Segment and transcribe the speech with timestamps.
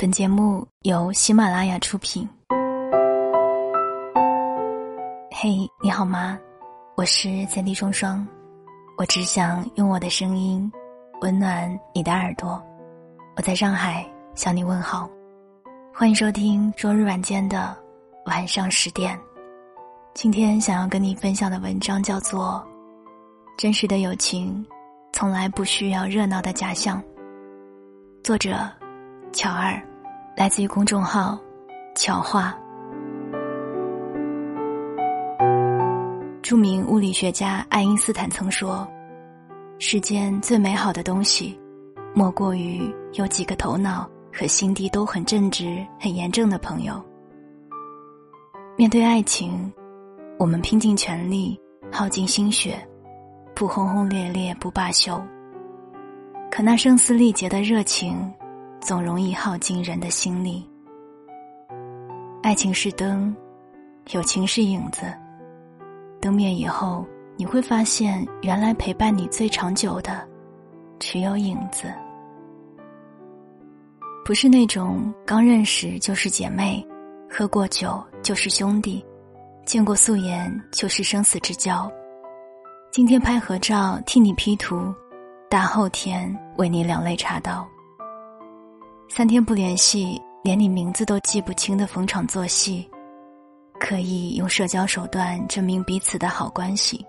[0.00, 2.26] 本节目由喜马拉雅出品。
[5.30, 6.38] 嘿，你好吗？
[6.96, 8.26] 我是三 D 双双，
[8.96, 10.72] 我只想用我的声音
[11.20, 12.58] 温暖你的耳朵。
[13.36, 15.06] 我在上海向你问好，
[15.92, 17.76] 欢迎收听周日晚间的
[18.24, 19.20] 晚上十点。
[20.14, 22.66] 今天想要跟你分享的文章叫做
[23.60, 24.66] 《真实的友情
[25.12, 26.98] 从来不需要热闹的假象》，
[28.24, 28.56] 作者
[29.30, 29.78] 乔二。
[30.40, 31.38] 来自于公众号
[31.94, 32.56] “巧话”。
[36.40, 38.88] 著名物理学家爱因斯坦曾说
[39.78, 41.60] ：“世间最美好的东西，
[42.14, 46.94] 莫过于有几个头脑和心地都很正直、很严正的朋友。”
[48.78, 49.70] 面对爱情，
[50.38, 51.60] 我们拼尽全力，
[51.92, 52.82] 耗尽心血，
[53.54, 55.22] 不轰轰烈烈不罢休。
[56.50, 58.16] 可那声嘶力竭的热情。
[58.80, 60.66] 总容易耗尽人的心力。
[62.42, 63.34] 爱情是灯，
[64.12, 65.02] 友情是影子。
[66.20, 70.26] 灯灭以后，你会发现，原来陪伴你最长久的，
[70.98, 71.92] 只有影子。
[74.24, 76.86] 不是那种刚认识就是姐妹，
[77.28, 79.04] 喝过酒就是兄弟，
[79.64, 81.90] 见过素颜就是生死之交。
[82.90, 84.92] 今天拍合照替你 P 图，
[85.48, 87.66] 大后天为你两肋插刀。
[89.12, 92.88] 三天不联系，连你名字都记不清的逢场作戏，
[93.80, 97.04] 可以用社交手段证明彼此的好关系，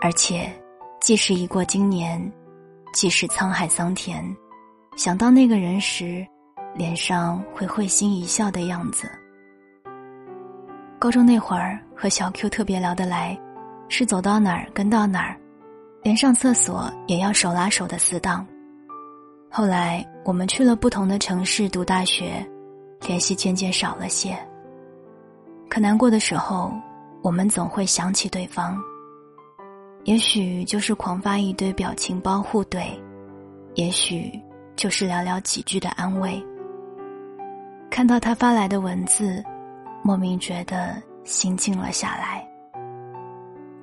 [0.00, 0.52] 而且，
[1.00, 2.20] 即使已过今年，
[2.92, 4.22] 即使沧海桑田，
[4.98, 6.24] 想到那个人时，
[6.74, 9.10] 脸上会会心一笑的样子。
[10.98, 13.36] 高中那会儿和小 Q 特别聊得来，
[13.88, 15.40] 是走到哪儿跟到哪儿，
[16.02, 18.46] 连上厕所也要手拉手的死党。
[19.50, 22.44] 后来我们去了不同的城市读大学，
[23.06, 24.34] 联系渐渐少了些。
[25.68, 26.72] 可难过的时候，
[27.22, 28.80] 我们总会想起对方。
[30.04, 32.86] 也许就是狂发一堆表情包互怼，
[33.74, 34.32] 也许
[34.76, 36.42] 就是寥寥几句的安慰。
[37.90, 39.44] 看到他发来的文字，
[40.02, 42.46] 莫名觉得心静了下来。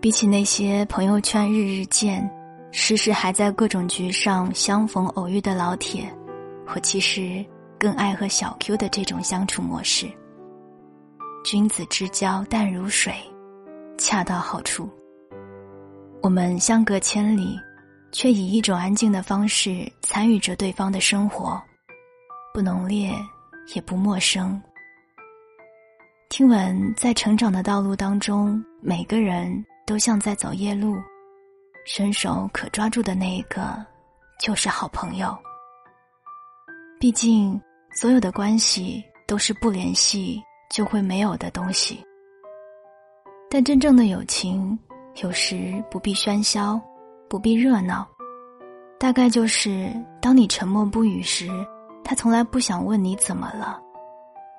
[0.00, 2.28] 比起那些朋友圈日日见。
[2.70, 6.04] 时时还在各种局上相逢偶遇的老铁，
[6.74, 7.44] 我其实
[7.78, 10.06] 更爱和小 Q 的这种相处模式。
[11.44, 13.14] 君子之交淡如水，
[13.96, 14.88] 恰到好处。
[16.20, 17.58] 我们相隔千里，
[18.12, 21.60] 却以一种安静的方式参与着对方的生活，
[22.52, 23.12] 不浓烈，
[23.74, 24.60] 也不陌生。
[26.28, 30.96] 听闻在成长的道路当中，每个人都像在走夜路。
[31.86, 33.82] 伸手可抓住的那一个，
[34.38, 35.34] 就是好朋友。
[37.00, 37.60] 毕竟，
[37.92, 42.04] 所有的关系都是不联系就会没有的东西。
[43.48, 44.76] 但真正的友情，
[45.22, 46.80] 有时不必喧嚣，
[47.28, 48.04] 不必热闹，
[48.98, 49.88] 大概就是
[50.20, 51.48] 当你沉默不语时，
[52.02, 53.80] 他从来不想问你怎么了，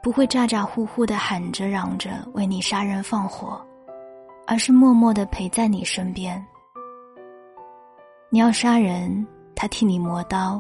[0.02, 3.62] 不会咋咋呼呼的喊着嚷着为你杀人放火，
[4.48, 6.42] 而是默默的陪在你身边。
[8.30, 10.58] 你要杀人，他替你磨刀；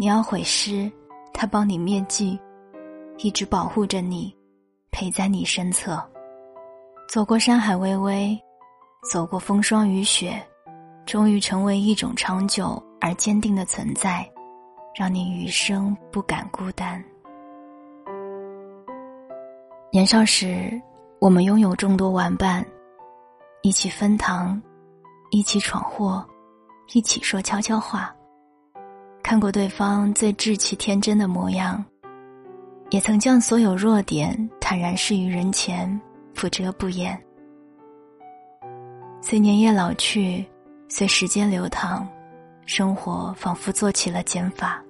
[0.00, 0.88] 你要毁尸，
[1.34, 2.38] 他帮你灭迹，
[3.16, 4.32] 一直保护着你，
[4.92, 6.00] 陪在你身侧。
[7.08, 8.40] 走过山海巍巍，
[9.10, 10.40] 走过风霜雨雪，
[11.04, 14.24] 终于成为一种长久而坚定的存在，
[14.94, 17.04] 让你余生不敢孤单。
[19.90, 20.80] 年少时，
[21.18, 22.64] 我们拥有众多玩伴，
[23.62, 24.62] 一起分糖，
[25.30, 26.24] 一起闯祸。
[26.94, 28.14] 一起说悄悄话，
[29.28, 31.84] 看过对方最稚气天真的模样，
[32.88, 36.00] 也曾将所有弱点坦然示于人前，
[36.32, 37.14] 不遮不掩。
[39.20, 40.42] 随年月老去，
[40.88, 42.08] 随时间流淌，
[42.64, 44.82] 生活仿佛做起了减法。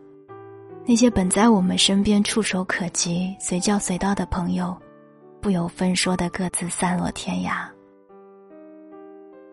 [0.87, 4.73] 那些本在我们身边触手可及、随叫随到的朋友，
[5.41, 7.67] 不由分说的各自散落天涯。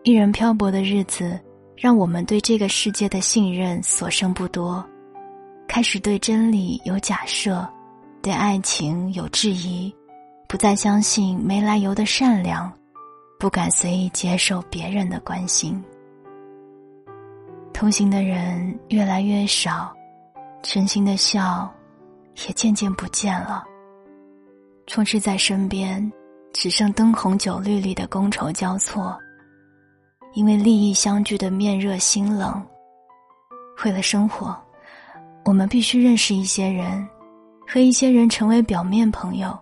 [0.04, 1.36] 一人漂泊的日子。
[1.76, 4.84] 让我们对这个世界的信任所剩不多，
[5.68, 7.68] 开始对真理有假设，
[8.22, 9.94] 对爱情有质疑，
[10.48, 12.72] 不再相信没来由的善良，
[13.38, 15.82] 不敢随意接受别人的关心。
[17.74, 19.94] 同行的人越来越少，
[20.62, 21.70] 真心的笑
[22.46, 23.62] 也渐渐不见了。
[24.86, 26.10] 充斥在身边，
[26.54, 29.14] 只剩灯红酒绿里的觥筹交错。
[30.36, 32.62] 因为利益相聚的面热心冷，
[33.82, 34.54] 为了生活，
[35.46, 37.08] 我们必须认识一些人，
[37.66, 39.58] 和一些人成为表面朋友。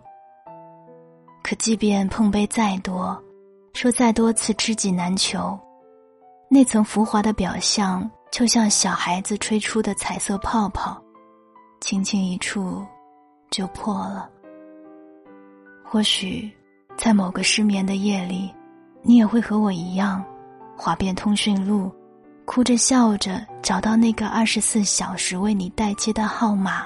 [1.45, 3.17] 可即便碰杯再多，
[3.73, 5.57] 说再多次知己难求，
[6.51, 11.01] 那层浮华的表象，就像小孩子吹出的彩色泡泡，
[11.81, 12.85] 轻轻一触，
[13.49, 14.29] 就破了。
[15.85, 16.51] 或许，
[16.97, 18.53] 在某个失眠的夜里，
[19.03, 20.25] 你也会和我一样，
[20.77, 21.93] 滑遍通讯录。
[22.47, 26.85] 哭着笑着找到那个二十四小时为你待机的号码，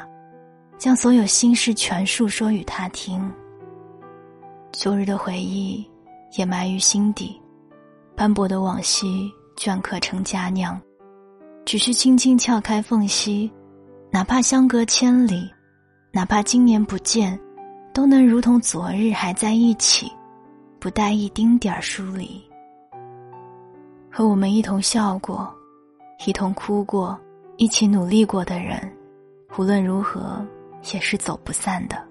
[0.78, 3.28] 将所有心事全诉说与他听。
[4.70, 5.84] 昨日的回忆
[6.36, 7.40] 掩埋于心底，
[8.14, 10.80] 斑驳的往昔镌刻成佳酿，
[11.64, 13.50] 只需轻轻撬开缝隙，
[14.12, 15.50] 哪怕相隔千里，
[16.12, 17.36] 哪怕今年不见，
[17.92, 20.08] 都能如同昨日还在一起，
[20.78, 22.40] 不带一丁点儿疏离。
[24.18, 25.48] 和我们一同笑过，
[26.26, 27.16] 一同哭过，
[27.56, 28.92] 一起努力过的人，
[29.56, 30.44] 无论如何
[30.92, 32.04] 也是走不散的。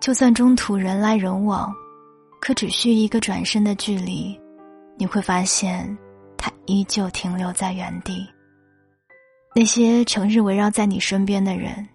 [0.00, 1.70] 就算中途人来人往，
[2.40, 4.40] 可只需一个转身的距离，
[4.96, 5.86] 你会发现
[6.38, 8.26] 他依旧停留在原地。
[9.54, 11.86] 那些成日围绕在你身边的人，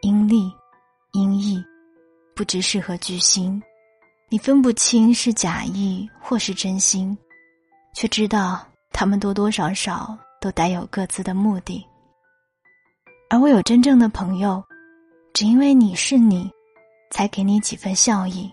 [0.00, 0.50] 阴利
[1.12, 1.62] 阴义，
[2.34, 3.62] 不知是何居心，
[4.30, 7.14] 你分不清是假意或是真心。
[7.96, 8.62] 却知道
[8.92, 11.82] 他们多多少少都带有各自的目的，
[13.30, 14.62] 而我有真正的朋友，
[15.32, 16.50] 只因为你是你，
[17.10, 18.52] 才给你几分笑意。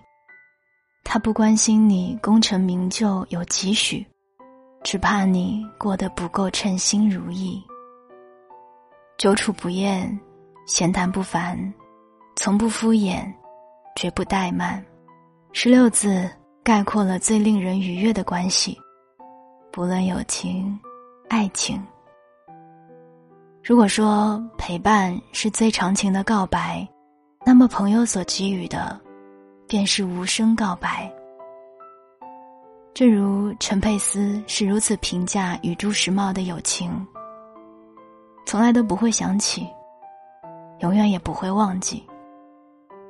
[1.03, 4.05] 他不关心你功成名就有几许，
[4.81, 7.61] 只怕你过得不够称心如意。
[9.17, 10.17] 久处不厌，
[10.65, 11.73] 闲谈不烦，
[12.37, 13.29] 从不敷衍，
[13.97, 14.81] 绝不怠慢，
[15.51, 16.31] 十六字
[16.63, 18.79] 概括了最令人愉悦的关系。
[19.75, 20.79] 不论友情、
[21.29, 21.83] 爱情，
[23.63, 26.87] 如果说陪伴是最长情的告白，
[27.43, 29.01] 那么朋友所给予的，
[29.67, 31.11] 便是无声告白。
[32.93, 36.91] 正如陈佩斯是如此评价与朱时茂的友情：
[38.45, 39.67] 从来都不会想起，
[40.81, 42.05] 永远也不会忘记。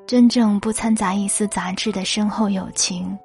[0.07, 3.19] 真正不掺杂一丝杂质的深厚友情，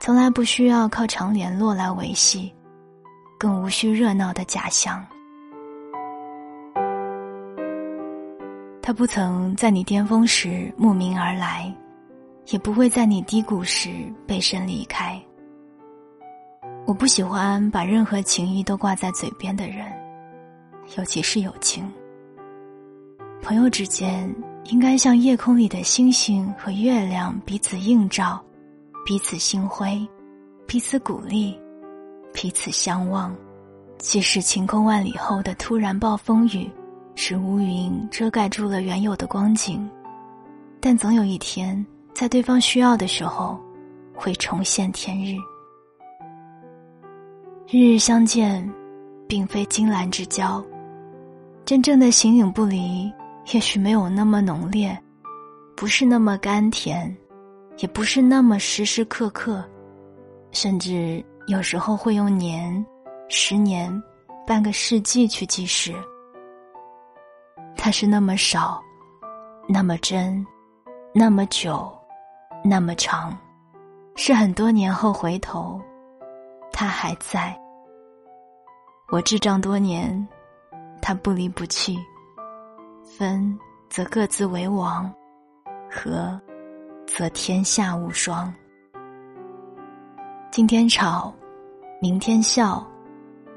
[0.00, 2.52] 从来不需要靠常联络来维系。
[3.40, 5.02] 更无需热闹的假象。
[8.82, 11.74] 他不曾在你巅峰时慕名而来，
[12.48, 13.88] 也不会在你低谷时
[14.26, 15.18] 背身离开。
[16.86, 19.86] 我不喜欢把任何情谊都挂在嘴边的人，
[20.98, 21.90] 尤其是友情。
[23.40, 24.30] 朋友之间
[24.64, 28.38] 应该像夜空里的星星和月亮，彼此映照，
[29.06, 30.06] 彼此心辉，
[30.66, 31.58] 彼此鼓励。
[32.32, 33.34] 彼此相望，
[33.98, 36.70] 即使晴空万里后的突然暴风雨，
[37.14, 39.88] 使乌云遮盖住了原有的光景，
[40.80, 41.84] 但总有一天，
[42.14, 43.58] 在对方需要的时候，
[44.14, 45.36] 会重现天日。
[47.68, 48.68] 日日相见，
[49.28, 50.64] 并非金兰之交，
[51.64, 53.12] 真正的形影不离，
[53.52, 54.96] 也许没有那么浓烈，
[55.76, 57.14] 不是那么甘甜，
[57.78, 59.64] 也不是那么时时刻刻，
[60.52, 61.22] 甚至。
[61.50, 62.86] 有时候会用年、
[63.28, 63.90] 十年、
[64.46, 65.92] 半个世纪去计时，
[67.76, 68.80] 它是那么少，
[69.68, 70.46] 那么真，
[71.12, 71.92] 那么久，
[72.62, 73.36] 那么长，
[74.14, 75.80] 是很多年后回头，
[76.72, 77.58] 他还在。
[79.08, 80.24] 我智障多年，
[81.02, 81.98] 他不离不弃，
[83.02, 85.12] 分则各自为王，
[85.90, 86.40] 合
[87.08, 88.54] 则天下无双。
[90.52, 91.34] 今天吵。
[92.02, 92.82] 明天笑，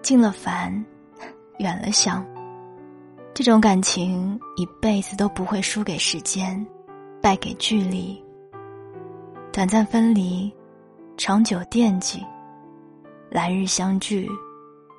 [0.02, 0.70] 近了烦，
[1.60, 2.26] 远了想。
[3.34, 6.68] 这种感情一辈子都不会输给时间，
[7.22, 8.22] 败给距离。
[9.54, 10.54] 短暂分离，
[11.16, 12.22] 长久惦记，
[13.32, 14.30] 来日相聚，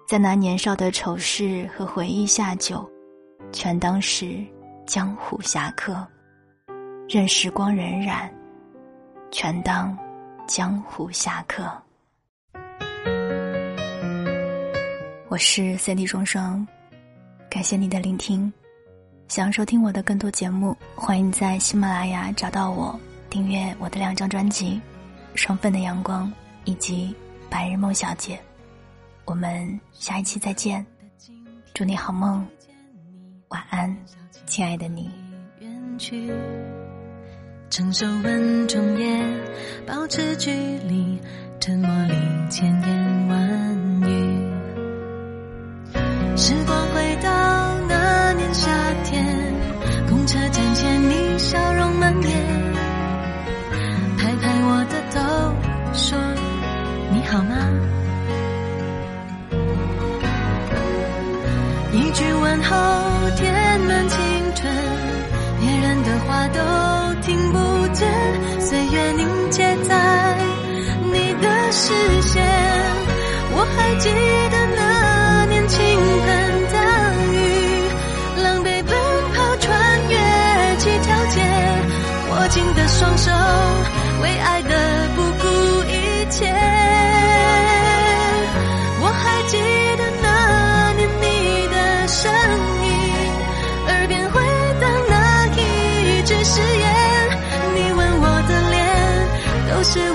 [0.09, 2.83] 再拿年少的丑事和回忆下酒，
[3.53, 4.43] 全当是
[4.87, 5.95] 江湖侠客。
[7.07, 8.27] 任时光荏苒，
[9.31, 9.95] 全当
[10.47, 11.71] 江湖侠客。
[15.35, 16.65] 我是三 D 双双，
[17.51, 18.53] 感谢你的聆听。
[19.27, 22.97] 想要收听我的更多节目，欢迎在喜马拉雅找到我，
[23.29, 24.81] 订阅我的两张专辑
[25.37, 26.29] 《双份的阳光》
[26.65, 27.09] 以及
[27.51, 28.37] 《白日梦小姐》。
[29.25, 30.87] 我们下一期再见，
[31.75, 32.47] 祝你好梦，
[33.49, 33.93] 晚安，
[34.47, 35.11] 亲爱的你。
[37.71, 39.21] 承受稳重也
[39.85, 41.21] 保持距离，
[41.59, 42.15] 沉默里
[42.49, 44.24] 千言万语。
[46.37, 48.71] 时光回到那年夏
[49.05, 49.25] 天
[50.09, 52.33] 公车站前你笑容满面
[54.19, 55.21] 拍拍我的头
[55.93, 56.19] 说
[57.13, 57.55] 你好吗
[61.93, 64.19] 一句问候填满青
[64.57, 64.73] 春
[65.61, 68.09] 别人的话都听不见
[68.61, 70.37] 岁月凝结在
[71.13, 72.43] 你的视线
[73.57, 74.09] 我还记
[74.51, 74.54] 得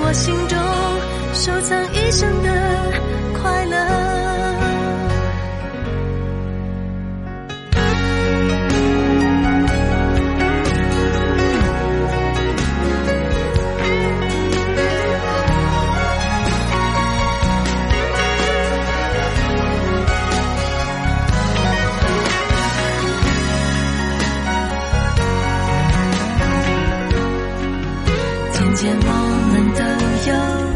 [0.09, 0.57] 我心中
[1.35, 2.49] 收藏一生的
[3.39, 3.77] 快乐。
[28.53, 29.13] 渐渐我
[29.51, 29.88] 们的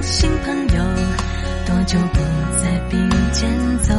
[0.06, 0.84] 新朋友
[1.66, 2.20] 多久不
[2.62, 3.96] 再并肩走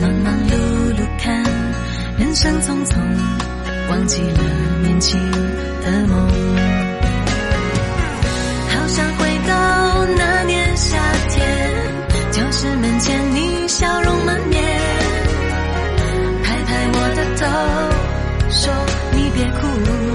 [0.00, 1.42] 忙忙碌碌看
[2.18, 2.98] 人生匆匆
[3.90, 4.42] 忘记了
[4.82, 6.28] 年轻的梦
[8.68, 11.70] 好想回到那年夏天
[12.32, 14.62] 教室门前你笑容满面
[16.42, 18.74] 拍拍我的头说
[19.12, 20.09] 你别哭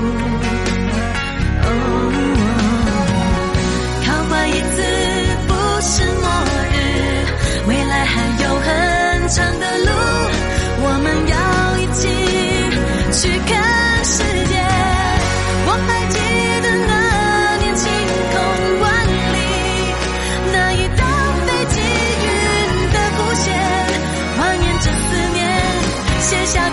[26.46, 26.70] 下